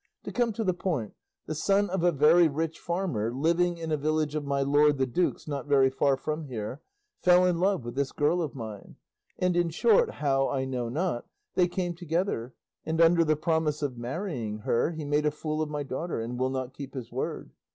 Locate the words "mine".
8.55-8.95